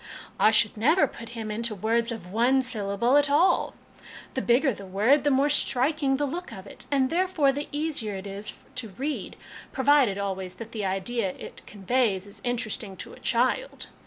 [0.39, 3.75] "I should never put him into words of one syllable at all.
[4.33, 8.15] The bigger the wdrd, the more striking the look of it, and, therefore, the easier
[8.15, 9.35] it is to read,
[9.71, 13.89] provided always that the idea it conveys is interesting to a child.